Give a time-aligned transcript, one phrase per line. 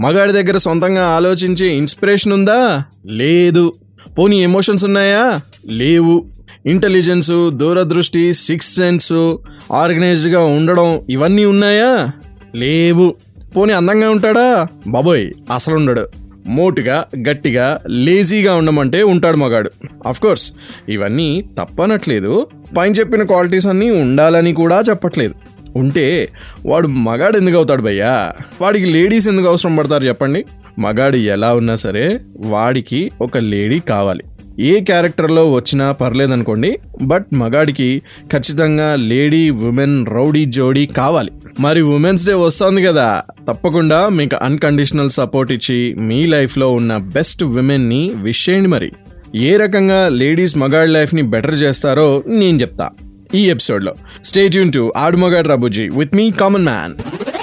[0.00, 2.84] మగాడి దగ్గర సొంతంగా ఆలోచించే ఇన్స్పిరేషన్ ఉందా?
[3.06, 3.72] లేదు.
[4.18, 5.40] పోనీ ఎమోషన్స్ ఉన్నాయా?
[5.66, 6.24] లేవు.
[6.66, 9.36] ఇంటెలిజెన్సు దూరదృష్టి సిక్స్ సెన్స్
[9.72, 12.10] ఆర్గనైజ్డ్గా ఉండడం ఇవన్నీ ఉన్నాయా?
[12.54, 13.14] లేవు.
[13.56, 14.66] పోనీ అందంగా ఉంటాడా?
[14.86, 16.08] బాబోయ్ అసలు ఉండడు.
[16.46, 19.70] మోటుగా గట్టిగా లేజీగా ఉండమంటే ఉంటాడు మగాడు.
[20.20, 20.52] కోర్స్
[20.88, 22.46] ఇవన్నీ తప్పనట్లేదు.
[22.76, 25.34] పైన చెప్పిన క్వాలిటీస్ అన్నీ ఉండాలని కూడా చెప్పట్లేదు.
[25.76, 26.28] ఉంటే
[26.66, 28.32] వాడు మగాడు ఎందుకు అవుతాడు భయ్యా?
[28.60, 30.44] వాడికి లేడీస్ ఎందుకు అవసరం పడతారు చెప్పండి?
[30.78, 34.24] మగాడు ఎలా ఉన్నా సరే వాడికి ఒక లేడీ కావాలి.
[34.60, 38.02] ఏ క్యారెక్టర్లో వచ్చినా పర్లేదనుకోండి బట్ మగాడికి
[38.32, 41.30] ఖచ్చితంగా లేడీ ఉమెన్ రౌడీ జోడీ కావాలి.
[41.60, 48.10] మరి ఉమెన్స్ డే వస్తుంది కదా తప్పకుండా మీకు అన్కండిషనల్ సపోర్ట్ ఇచ్చి మీ లైఫ్లో ఉన్న బెస్ట్ విమెన్ని
[48.14, 48.92] విష్ చేయండి మరి.
[49.34, 52.90] ఏ రకంగా లేడీస్ మగాడి లైఫ్ని బెటర్ చేస్తారో నేను చెప్తా.
[53.34, 53.94] ఈ ఎపిసోడ్లో.
[54.24, 56.94] స్టేట్ యూన్ టు ఆడు మగాడు రాబుజీ విత్ మీ కామన్ మ్యాన్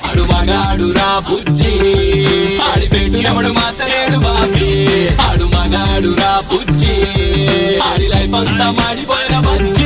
[0.05, 1.69] ఆడు మగాడు రా బుజ్జి
[2.57, 2.87] ఆడి
[4.17, 4.75] బాబీ
[6.53, 6.91] బుజ్జి.
[7.77, 9.85] ఆడి లైఫ్ అంతా మాడిపోయిన బజ్జి.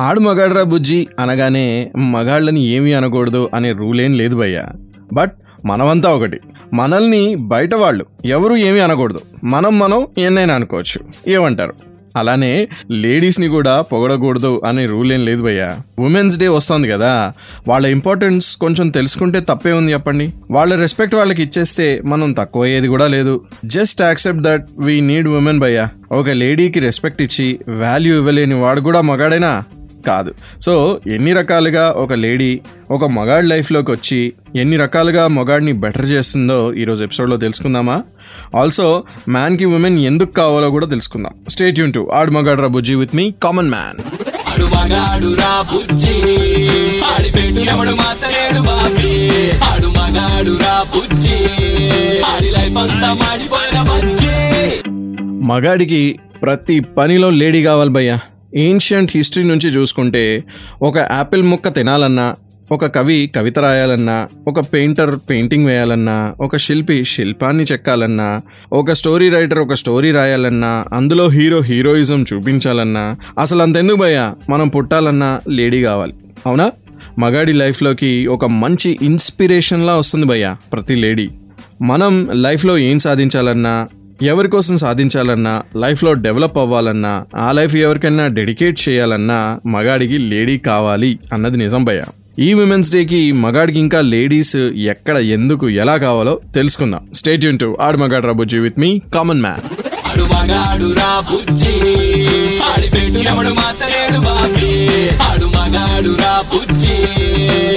[0.00, 4.64] ఆడు మగాడ్రా బుజ్జి అనగానే మగాళ్ళని ఏమీ అనకూడదు అనే రూల్ లేదు భయ్యా.
[5.12, 5.32] బట్
[5.66, 6.40] మనమంతా ఒకటి.
[6.74, 9.20] మనల్ని బయట వాళ్ళు ఎవరు ఏమీ అనకూడదు.
[9.44, 11.30] మనం మనం ఎన్నైనా అనుకోవచ్చు.
[11.30, 11.87] ఏమంటారు?
[12.18, 15.76] అలానే లేడీస్ని కూడా పొగడకూడదు అనే రూల్ ఏం లేదు భయ్యా.
[15.98, 17.32] ఉమెన్స్ డే వస్తుంది కదా.
[17.68, 20.32] వాళ్ళ ఇంపార్టెన్స్ కొంచెం తెలుసుకుంటే తప్పే ఉంది చెప్పండి.
[20.50, 23.40] వాళ్ళ రెస్పెక్ట్ వాళ్ళకి ఇచ్చేస్తే మనం తక్కువ అయ్యేది కూడా లేదు.
[23.64, 25.88] Just accept that we need women భయ్యా.
[26.12, 29.64] ఒక లేడీకి రెస్పెక్ట్ ఇచ్చి వాల్యూ ఇవ్వలేని వాడు కూడా మగాడేనా?
[30.08, 30.34] కాదు.
[30.60, 32.60] సో ఎన్ని రకాలుగా ఒక లేడీ
[32.90, 38.02] ఒక మగాడి లైఫ్లోకి వచ్చి ఎన్ని రకాలుగా మగాడిని బెటర్ చేస్తుందో ఈరోజు ఎపిసోడ్లో తెలుసుకుందామా?
[38.56, 41.32] ఆల్సో మ్యాన్కి ఉమెన్ ఎందుకు కావాలో కూడా తెలుసుకుందాం.
[41.48, 43.98] స్టేట్ యూన్ టు ఆడు మగాడు రా బుజ్జి విత్ మీ కామన్ మ్యాన్.
[55.42, 58.18] మగాడికి ప్రతి పనిలో లేడీ కావాలి భయ్యా.
[58.54, 60.44] ఏన్షియంట్ హిస్టరీ నుంచి చూసుకుంటే
[60.82, 62.34] ఒక యాపిల్ ముక్క తినాలన్నా
[62.70, 68.42] ఒక కవి కవిత రాయాలన్నా ఒక పెయింటర్ పెయింటింగ్ వేయాలన్నా ఒక శిల్పి శిల్పాన్ని చెక్కాలన్నా
[68.72, 74.34] ఒక స్టోరీ రైటర్ ఒక స్టోరీ రాయాలన్నా అందులో హీరో హీరోయిజం చూపించాలన్నా అసలు అంతెందుకు భయ్యా?
[74.48, 76.14] మనం పుట్టాలన్నా లేడీ కావాలి.
[76.46, 76.72] అవునా?
[77.18, 81.30] మగాడి లైఫ్లోకి ఒక మంచి ఇన్స్పిరేషన్లా వస్తుంది భయ్యా ప్రతి లేడీ
[81.82, 83.88] మనం లైఫ్లో ఏం సాధించాలన్నా
[84.22, 91.56] ఎవరి కోసం సాధించాలన్నా లైఫ్లో డెవలప్ అవ్వాలన్నా ఆ లైఫ్ ఎవరికైనా డెడికేట్ చేయాలన్నా మగాడికి లేడీ కావాలి అన్నది
[91.56, 92.04] నిజం భయ్య.
[92.38, 97.08] ఈ విమెన్స్ డేకి మగాడికి ఇంకా లేడీస్ ఎక్కడ ఎందుకు ఎలా కావాలో తెలుసుకుందాం.
[97.14, 99.60] స్టేట్ యూన్ టు ఆడు మగాడు రాబుజ్జి విత్ మీ కామన్ మ్యాన్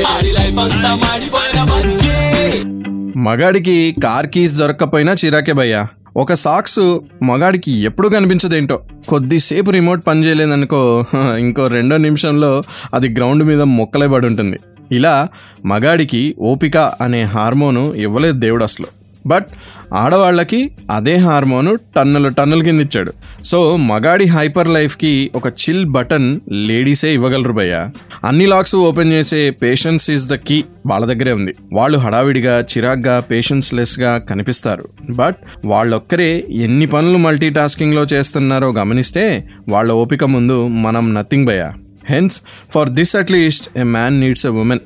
[0.05, 1.63] ఆడి లైఫ్ అంతా మాడిపోయిన
[3.21, 5.87] మగాడికి కార్ కీస్ దొరక్కపోయినా చిరాకే భయ్యా.
[6.17, 8.79] ఒక సాక్స్ మగాడికి ఎప్పుడు కనిపించదేంటో.
[9.07, 11.05] కొద్దిసేపు రిమోట్ పని చేయలేదనుకో
[11.39, 14.57] ఇంకో రెండో నిమిషంలో అది గ్రౌండ్ మీద మొక్కలే పడి ఉంటుంది
[14.91, 15.27] ఇలా
[15.65, 19.00] మగాడికి ఓపిక అనే హార్మోను ఇవ్వలేదు దేవుడు అసలు.
[19.25, 19.45] బట్
[19.93, 23.13] ఆడవాళ్ళకి అదే హార్మోను టన్నుల టన్నుల కింద ఇచ్చాడు
[23.43, 27.89] సో మగాడి హైపర్ లైఫ్కి ఒక చిల్ బటన్ లేడీసే ఇవ్వగలరు భయ్య.
[28.23, 31.55] అన్ని లాక్స్ ఓపెన్ చేసే పేషెన్స్ ఈజ్ ద కీ వాళ్ళ దగ్గరే ఉంది.
[31.73, 34.87] వాళ్ళు హడావిడిగా చిరాగ్గా పేషెన్స్ లెస్గా కనిపిస్తారు.
[35.09, 35.35] బట్
[35.65, 41.71] వాళ్ళొక్కరే ఎన్ని పనులు మల్టీ టాస్కింగ్లో చేస్తున్నారో గమనిస్తే వాళ్ళ ఓపిక ముందు మనం నథింగ్ భయ్య.
[42.09, 42.41] Hence
[42.73, 44.79] for this at least a man needs a woman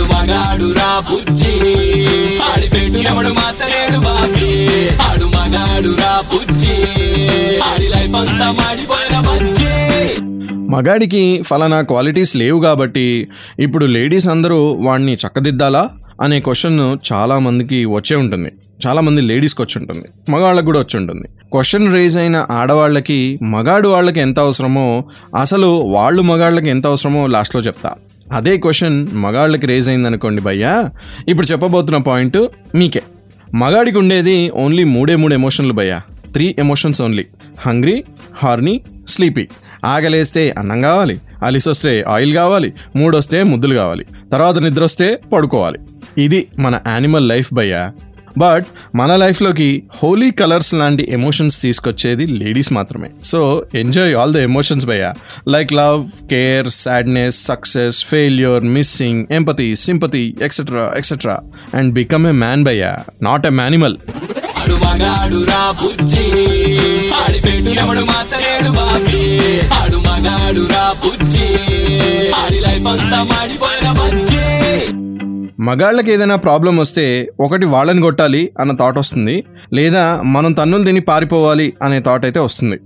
[0.00, 1.52] ఆడు మగాడు రా బుజ్జి.
[2.38, 4.66] ఆడి పెట్టు ఎవడు మార్చలేడు బాబీ.
[4.88, 6.74] ఆడు మగాడు రా బుజ్జి.
[7.60, 10.22] ఆడి లైఫ్ అంతా మాడిపోయిన బుజ్జి.
[10.70, 15.90] మగాడికి ఫలానా క్వాలిటీస్ లేవు కాబట్టి ఇప్పుడు లేడీస్ అందరూ వాడిని చక్కదిద్దాలా
[16.22, 18.52] అనే క్వశ్చన్ చాలా మందికి వచ్చే ఉంటుంది.
[18.86, 20.32] చాలా మంది లేడీస్కి వచ్చి ఉంటుంది.
[20.32, 21.28] మగాళ్ళకి కూడా వచ్చి ఉంటుంది.
[21.52, 25.04] క్వశ్చన్ రేజ్ అయిన ఆడవాళ్ళకి మగాడు వాళ్ళకి ఎంత అవసరమో
[25.40, 27.94] అసలు వాళ్ళు మగాళ్ళకి ఎంత అవసరమో లాస్ట్లో చెప్తా.
[28.32, 30.90] అదే క్వశ్చన్ మగాళ్ళకి రేజ్ అయిందనుకోండి భయ్యా.
[31.28, 32.38] ఇప్పుడు చెప్పబోతున్న పాయింట్
[32.74, 33.02] మీకే.
[33.54, 36.00] మగాడికి ఉండేది ఓన్లీ మూడే మూడు ఎమోషన్లు భయ్యా.
[36.32, 37.26] Three emotions only
[37.60, 38.04] hungry
[38.34, 39.48] horny sleepy
[39.84, 45.78] ఆగలేస్తే అన్నం కావాలి అలిసొస్తే ఆయిల్ కావాలి మూడొస్తే ముద్దులు కావాలి తర్వాత నిద్ర వస్తే పడుకోవాలి.
[46.18, 47.92] ఇది మన యానిమల్ లైఫ్ భయ్యా.
[48.38, 53.10] బట్ మన లైఫ్లోకి హోలీ కలర్స్ లాంటి ఎమోషన్స్ తీసుకొచ్చేది లేడీస్ మాత్రమే.
[53.24, 55.12] So enjoy all the emotions బయ
[55.48, 61.38] like love care sadness success failure missing empathy sympathy etcetera etcetera
[61.74, 63.96] and become a man బయ నాట్ ఎ మ్యానిమల్
[64.56, 66.24] ఆడు మగాడు రా బుజ్జి.
[67.10, 67.40] ఆడి
[68.02, 69.60] మార్చలేడు బాబీ.
[69.74, 71.46] ఆడు మగాడు రా బుజ్జి.
[72.32, 73.92] ఆడి లైఫ్ అంతా మాడిపోయిన
[75.60, 77.04] మగాళ్ళకి ఏదైనా ప్రాబ్లం వస్తే
[77.40, 79.34] ఒకటి వాళ్ళని కొట్టాలి అన్న థాట్ వస్తుంది.
[79.72, 80.04] లేదా
[80.34, 82.76] మనం తన్నులు తిని పారిపోవాలి అనే థాట్ అయితే వస్తుంది.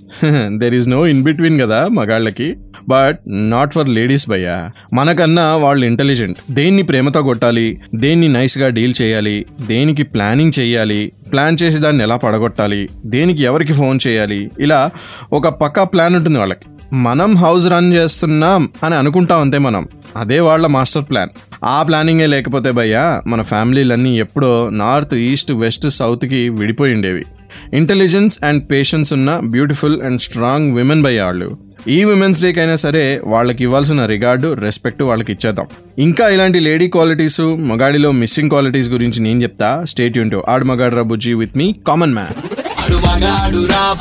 [0.59, 2.49] There is no in between కదా మగాళ్ళకి.
[2.89, 3.19] బట్
[3.53, 4.57] నాట్ ఫర్ లేడీస్ భయ్యా.
[4.95, 9.37] మనకన్నా వాళ్ళు ఇంటెలిజెంట్ దేన్ని ప్రేమతో కొట్టాలి దేన్ని నైస్గా డీల్ చేయాలి
[9.67, 14.91] దేనికి ప్లానింగ్ చేయాలి ప్లాన్ చేసి దాన్ని ఎలా పడగొట్టాలి దేనికి ఎవరికి ఫోన్ చేయాలి ఇలా
[15.33, 16.67] ఒక పక్కా ప్లాన్ ఉంటుంది వాళ్ళకి.
[16.93, 19.85] మనం హౌస్ రన్ చేస్తున్నాం అని అనుకుంటాం అంతే మనం.
[20.17, 21.29] అదే వాళ్ళ మాస్టర్ ప్లాన్.
[21.65, 27.25] ఆ ప్లానింగే లేకపోతే భయ్యా మన ఫ్యామిలీలన్నీ ఎప్పుడో నార్త్ ఈస్ట్ వెస్ట్ సౌత్కి విడిపోయి ఉండేవి.
[27.73, 31.59] ఇంటెలిజెన్స్ అండ్ పేషెన్స్ ఉన్న బ్యూటిఫుల్ అండ్ స్ట్రాంగ్ విమెన్ బై వాళ్ళు.
[31.89, 35.67] ఈ విమెన్స్ డేకి అయినా సరే వాళ్ళకి ఇవ్వాల్సిన రిగార్డు రెస్పెక్ట్ వాళ్ళకి ఇచ్చేద్దాం.
[35.99, 41.03] ఇంకా ఇలాంటి లేడీ క్వాలిటీస్ మగాడిలో మిస్సింగ్ క్వాలిటీస్ గురించి నేను చెప్తా స్టేట్ యూంటో ఆడు మగాడు రా
[41.03, 42.35] బుజ్జి విత్ మీ కామన్ మ్యాన్
[42.83, 43.95] ఆడు మగాడు రా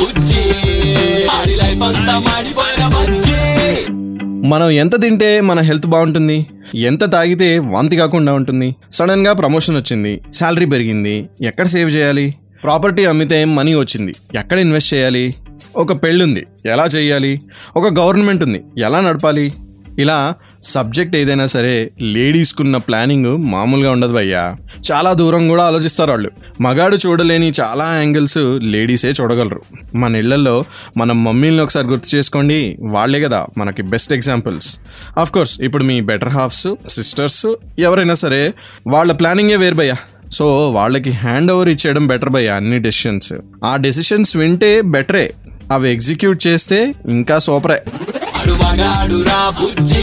[0.00, 0.67] బుజ్జి.
[1.30, 2.88] ఆడి లైఫ్ అంతా మాడిపోయిన
[4.48, 8.76] మనం ఎంత తింటే మన హెల్త్ బాగుంటుంది ఎంత తాగితే వాంతి కాకుండా ఉంటుంది.
[8.92, 12.34] సడన్గా ప్రమోషన్ వచ్చింది శాలరీ పెరిగింది ఎక్కడ సేవ్ చేయాలి?
[12.62, 15.34] ప్రాపర్టీ అమ్మితే మనీ వచ్చింది ఎక్కడ ఇన్వెస్ట్ చేయాలి?
[15.76, 17.40] ఒక పెళ్ళుంది ఎలా చేయాలి?
[17.76, 19.52] ఒక గవర్నమెంట్ ఉంది ఎలా నడపాలి?
[19.98, 24.56] ఇలా సబ్జెక్ట్ ఏదైనా సరే లేడీస్కున్న ప్లానింగ్ మామూలుగా ఉండదు భయ్యా
[24.92, 26.30] చాలా దూరం కూడా ఆలోచిస్తారు వాళ్ళు.
[26.60, 29.62] మగాడు చూడలేని చాలా యాంగిల్స్ లేడీసే చూడగలరు.
[29.94, 30.64] మన ఇళ్ళలో
[30.96, 32.78] మన మమ్మీల్ని ఒకసారి గుర్తు చేసుకోండి.
[32.80, 34.78] వాళ్ళే కదా మనకి బెస్ట్ ఎగ్జాంపుల్స్
[35.18, 38.54] ఆఫ్ కోర్స్ ఇప్పుడు మీ బెటర్ హాఫ్స్ సిస్టర్స్ ఎవరైనా సరే
[38.86, 39.96] వాళ్ళ ప్లానింగే వేరు భయ్యా.
[40.32, 43.32] సో వాళ్ళకి హ్యాండ్ ఓవర్ ఇచ్చేయడం బెటర్ భయ్యా అన్ని డెసిషన్స్
[43.64, 45.32] ఆ డెసిషన్స్ వింటే బెటరే
[45.72, 47.82] అవి ఎగ్జిక్యూట్ చేస్తే ఇంకా సూపరే
[48.38, 50.02] ఆడు మగాడు రా బుజ్జి.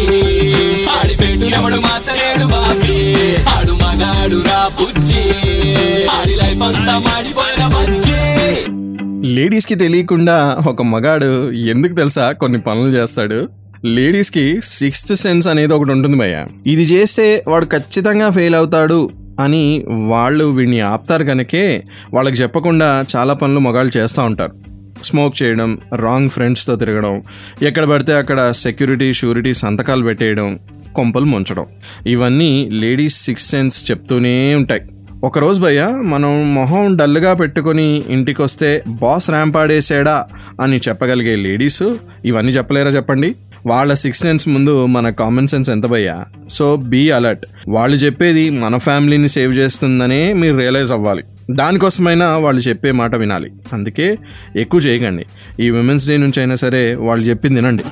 [0.88, 3.16] ఆడి పెట్టు ఎవడు మార్చలేడు బాబీ.
[3.44, 5.22] ఆడు మగాడు రా బుజ్జి.
[6.08, 8.14] ఆడి లైఫ్ అంతా మాడిపోయిన బుజ్జి.
[9.34, 13.50] లేడీస్కి తెలియకుండా ఒక మగాడు ఎందుకు తెలుసా కొన్ని పనులు చేస్తాడు?
[13.86, 16.46] లేడీస్కి సిక్స్త్ సెన్స్ అనేది ఒకటి ఉంటుంది భయ్య.
[16.68, 19.10] ఇది చేస్తే వాడు ఖచ్చితంగా ఫెయిల్ అవుతాడు
[19.40, 21.84] అని వాళ్ళు వీడిని ఆపుతారు కనుకే
[22.14, 24.75] వాళ్ళకి చెప్పకుండా చాలా పనులు మగాళ్ళు చేస్తూ ఉంటారు.
[25.06, 27.24] స్మోక్ చేయడం రాంగ్ ఫ్రెండ్స్తో తిరగడం
[27.62, 30.60] ఎక్కడ పడితే అక్కడ సెక్యూరిటీ షూరిటీ సంతకాలు పెట్టేయడం
[30.96, 31.66] కొంపలు ముంచడం.
[32.08, 34.82] ఇవన్నీ లేడీస్ సిక్స్ సెన్స్ చెప్తూనే ఉంటాయి.
[35.24, 40.26] ఒకరోజు భయ్య మనం మొహం డల్గా పెట్టుకొని ఇంటికి వస్తే బాస్ ర్యాంప్ ఆడేసాడా
[40.62, 41.84] అని చెప్పగలిగే లేడీస్
[42.26, 43.36] ఇవన్నీ చెప్పలేరా చెప్పండి?
[43.66, 46.26] వాళ్ళ సిక్స్ సెన్స్ ముందు మన కామన్ సెన్స్ ఎంత భయ్యా?
[46.50, 51.24] సో బీ అలర్ట్ వాళ్ళు చెప్పేది మన ఫ్యామిలీని సేవ్ చేస్తుందనే మీరు రియలైజ్ అవ్వాలి.
[51.52, 53.52] దానికోసమైనా వాళ్ళు చెప్పే మాట వినాలి.
[53.74, 54.18] అందుకే
[54.56, 55.26] ఎక్కువ చేయకండి.
[55.60, 57.84] ఈ విమెన్స్ డే నుంచి అయినా సరే వాళ్ళు చెప్పింది వినండి.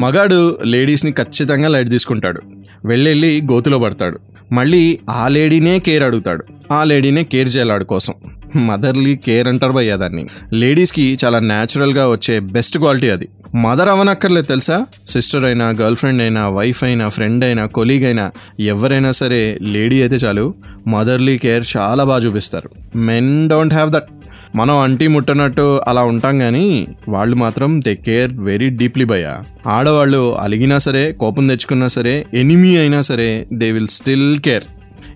[0.00, 2.42] మగాడు లేడీస్ని ఖచ్చితంగా లైట్ తీసుకుంటాడు.
[2.84, 4.20] వెళ్ళెళ్ళి గోతులో పడతాడు.
[4.52, 6.44] మళ్ళీ ఆ లేడీనే కేర్ అడుగుతాడు.
[6.72, 8.14] ఆ లేడీనే కేర్ చేయాలి కోసం.
[8.56, 10.26] మదర్లీ కేర్ అంటారు భయ్యా దాన్ని.
[10.52, 13.28] లేడీస్కి చాలా న్యాచురల్గా వచ్చే బెస్ట్ క్వాలిటీ అది.
[13.54, 14.86] మదర్ అవనక్కర్లేదు తెలుసా?
[15.06, 18.30] సిస్టర్ అయినా గర్ల్ ఫ్రెండ్ అయినా వైఫ్ అయినా ఫ్రెండ్ అయినా కొలీగ్ అయినా
[18.60, 20.54] ఎవరైనా సరే లేడీ అయితే చాలు
[20.86, 22.98] మదర్లీ కేర్ చాలా బాగా చూపిస్తారు.
[22.98, 24.04] మెన్ డోంట్ హ్యావ్ దట్
[24.54, 30.78] మనం అంటీ ముట్టనట్టు అలా ఉంటాం కానీ వాళ్ళు మాత్రం దే కేర్ వెరీ డీప్లీ భయ ఆడవాళ్ళు అలిగినా
[30.78, 34.62] సరే కోపం తెచ్చుకున్నా సరే ఎనిమీ అయినా సరే దే విల్ స్టిల్ కేర్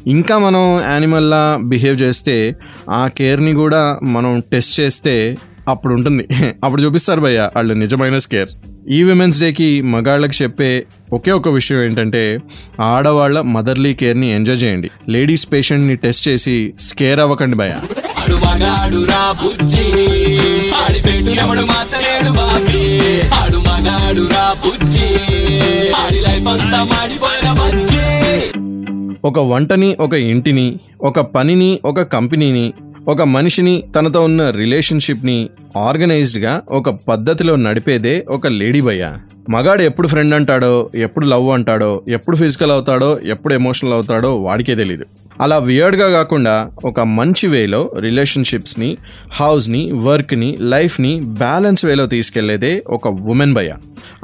[0.07, 2.57] ఇంకా మనం యానిమల్లా బిహేవ్ చేస్తే
[2.91, 5.37] ఆ కేర్ని కూడా మనం టెస్ట్ చేస్తే
[5.69, 6.29] అప్పుడు ఉంటుంది
[6.65, 8.49] అప్పుడు చూపిస్తారు భయ్య వాళ్ళు నిజమైన స్కేర్.
[8.91, 12.43] ఈ విమెన్స్ డేకి మగాళ్ళకి చెప్పే ఒకే ఒక విషయం ఏంటంటే
[12.81, 14.91] ఆడవాళ్ళ మదర్లీ కేర్ని ఎంజాయ్ చేయండి.
[15.09, 17.73] లేడీస్ పేషెంట్ని టెస్ట్ చేసి స్కేర్ అవ్వకండి భయ
[25.97, 27.49] ఆడి లైఫ్ అంతా మాడిపోయిన
[29.25, 32.73] ఒక వంటని ఒక ఇంటిని ఒక పనిని ఒక కంపెనీని
[33.09, 39.13] ఒక మనిషిని తనతో ఉన్న రిలేషన్షిప్ని ఆర్గనైజ్డ్గా ఒక పద్ధతిలో నడిపేదే ఒక లేడీ భయ్య
[39.51, 45.05] మగాడు ఎప్పుడు ఫ్రెండ్ అంటాడో ఎప్పుడు లవ్ అంటాడో ఎప్పుడు ఫిజికల్ అవుతాడో ఎప్పుడు ఎమోషనల్ అవుతాడో వాడికే తెలీదు.
[45.41, 48.97] అలా వియర్డ్గా కాకుండా ఒక మంచి వేలో రిలేషన్షిప్స్ని
[49.33, 53.75] హౌస్ని వర్క్ని లైఫ్ని బ్యాలెన్స్ వేలో తీసుకెళ్ళేదే ఒక ఉమెన్ భయ్య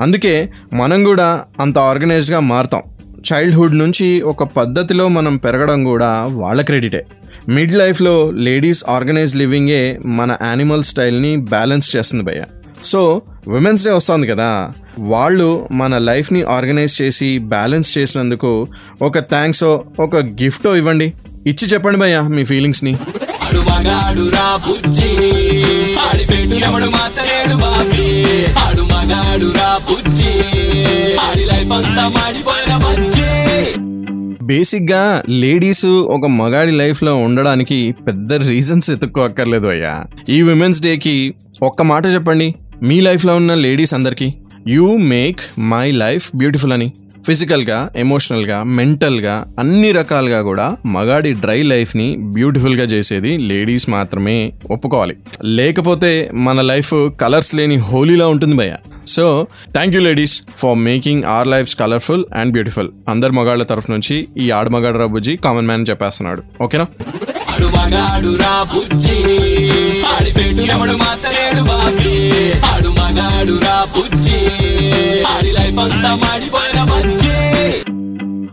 [0.01, 2.83] అందుకే మనం కూడా అంత ఆర్గనైజ్డ్గా మారుతాం.
[3.33, 7.07] చైల్డ్హుడ్ నుంచి ఒక పద్ధతిలో మనం పెరగడం కూడా వాళ్ళ క్రెడిటే
[7.49, 12.43] మిడ్ లైఫ్లో లేడీస్ ఆర్గనైజ్ లివింగే మన యానిమల్ స్టైల్ని బ్యాలెన్స్ చేస్తుంది భయ్య.
[12.85, 14.73] సో విమెన్స్ డే వస్తుంది కదా.
[14.99, 18.69] వాళ్ళు మన లైఫ్ని ఆర్గనైజ్ చేసి బ్యాలెన్స్ చేసినందుకు
[19.03, 21.13] ఒక థ్యాంక్సో ఒక గిఫ్టో ఇవ్వండి.
[21.47, 22.97] ఇచ్చి చెప్పండి భయ్య మీ ఫీలింగ్స్ని
[23.51, 25.09] ఆడు మగాడు రా బుజ్జి.
[25.97, 28.25] ఆడి పెట్టు ఎవడు మార్చలేడు బాబీ.
[28.45, 30.31] ఆడు మగాడు రా బుజ్జి.
[31.17, 33.81] ఆడి లైఫ్ అంతా మాడిపోయిన బుజ్జి.
[34.45, 40.05] బేసిక్గా లేడీస్ ఒక మగాడి లైఫ్లో ఉండడానికి పెద్ద రీజన్స్ ఎత్తుక్కోక్కర్లేదు అయ్యా.
[40.29, 42.55] ఈ విమెన్స్ డేకి ఒక్క మాట చెప్పండి.
[42.83, 44.35] మీ లైఫ్లో ఉన్న లేడీస్ అందరికీ.
[44.69, 46.93] You make my life beautiful అని.
[47.27, 55.17] ఫిజికల్గా ఎమోషనల్గా మెంటల్గా అన్ని రకాలుగా కూడా మగాడి డ్రై లైఫ్ని బ్యూటిఫుల్గా చేసేది లేడీస్ మాత్రమే ఒప్పుకోవాలి.
[55.45, 58.77] లేకపోతే మన లైఫ్ కలర్స్ లేని హోలీలా ఉంటుంది భయ్య.
[59.07, 64.29] So thank you ladies for making our lives colourful and beautiful అందరు మగాళ్ళ తరఫు నుంచి
[64.39, 66.43] ఈ ఆడు మగాడు రబ్బుజీ కామన్ మ్యాన్ చెప్పేస్తున్నాడు.
[66.63, 66.87] ఓకేనా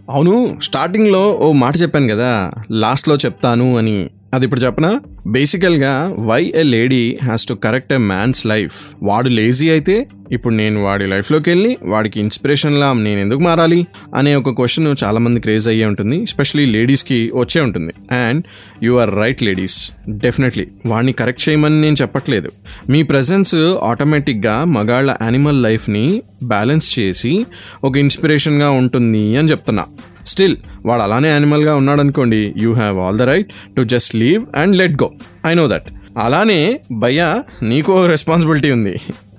[0.10, 2.29] అవును స్టార్టింగ్లో ఓ మాట చెప్పాను కదా
[2.72, 3.98] లాస్ట్లో చెప్తాను అని.
[4.34, 5.00] అది ఇప్పుడు చెప్పనా?
[5.27, 10.84] బేసికల్గా why a lady has to correct a man's life వాడు లేజీ అయితే ఇప్పుడు నేను
[10.84, 13.88] వాడి లైఫ్లోకి వెళ్ళి వాడికి ఇన్స్పిరేషన్లా నేను ఎందుకు మారాలి?
[14.15, 16.17] అనే ఒక క్వశ్చన్ చాలామంది క్రేజ్ అయ్యే ఉంటుంది.
[16.17, 17.93] ఎస్పెషలీ లేడీస్కి వచ్చే ఉంటుంది.
[18.12, 18.43] And
[18.84, 22.51] you are right ladies definitely వాడిని కరెక్ట్ చేయమని నేను చెప్పట్లేదు.
[22.89, 27.46] మీ ప్రజెన్స్ ఆటోమేటిక్గా మగాళ్ళ యానిమల్ లైఫ్ని బ్యాలెన్స్ చేసి
[27.84, 29.86] ఒక ఇన్స్పిరేషన్గా ఉంటుంది అని చెప్తున్నా.
[30.27, 30.55] స్టిల్
[30.86, 35.10] వాడు అలానే యానిమల్గా ఉన్నాడనుకోండి you have all the right to just leave and let go
[35.46, 35.88] I know that
[36.25, 36.60] అలానే
[37.00, 37.29] భయ్యా
[37.63, 38.96] నీకు రెస్పాన్సిబిలిటీ ఉంది.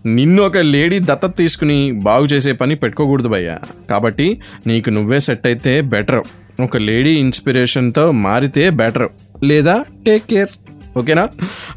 [0.07, 3.57] నిన్ను ఒక లేడీ దత్తత తీసుకుని బాగు చేసే పని పెట్టుకోకూడదు భయ్యా.
[3.91, 4.27] కాబట్టి
[4.67, 6.23] నీకు నువ్వే సెట్ అయితే బెటర్
[6.61, 9.09] ఒక లేడీ ఇన్స్పిరేషన్తో మారితే బెటర్
[9.45, 9.75] లేదా
[10.07, 10.53] టేక్ కేర్
[10.99, 11.29] ఓకేనా?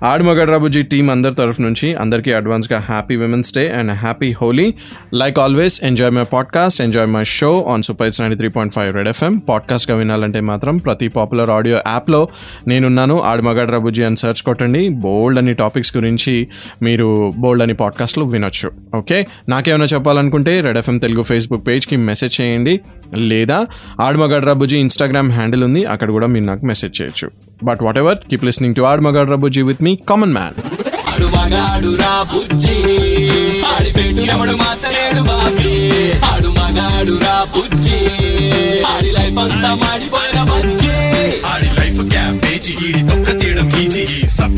[0.04, 4.74] ఆడు టీం అందరి తరఫు నుంచి అందరికీ అడ్వాన్స్గా happy women's day and happy Holi.
[5.14, 9.10] Like always enjoy my podcast enjoy my show on super ninety three point five Red
[9.10, 12.28] FM పాడ్కాస్ట్గా వినాలంటే మాత్రం ప్రతి పాపులర్ ఆడియో యాప్లో
[12.68, 13.22] నేనున్నాను.
[13.22, 13.42] ఆడు
[14.04, 14.90] అని సెర్చ్ కొట్టండి.
[14.90, 16.48] బోల్డ్ అని టాపిక్స్ గురించి
[16.82, 18.72] మీరు బోల్డ్ అని పాడ్కాస్ట్లో వినొచ్చు.
[18.96, 19.28] ఓకే?
[19.50, 22.82] నాకేమైనా చెప్పాలనుకుంటే రెడ్ ఎఫ్ఎం తెలుగు ఫేస్బుక్ పేజ్కి మెసేజ్ చేయండి.
[23.16, 23.66] లేదా
[24.02, 25.86] ఆడమగడ్రాబుజి ఇన్స్టాగ్రామ్ హ్యాండిల్ ఉంది.
[25.86, 27.51] అక్కడ కూడా మీరు నాకు మెసేజ్ చేయొచ్చు.
[27.62, 30.58] But whatever keep listening to ఆడమగడ్ రాబుజీ విత్ మీ కామన్ మ్యాన్
[31.12, 32.78] ఆడు మగాడు రా బుజ్జి
[33.72, 35.74] ఆడి పెట్టు ఎవడు మార్చలేడు బాబీ
[36.30, 38.00] ఆడు మగాడు రా బుజ్జి
[38.92, 40.94] ఆడి లైఫ్ అంతా మాడిపోయిన బజ్జి
[41.52, 43.04] ఆడి లైఫ్ క్యాబేజీ ఈడి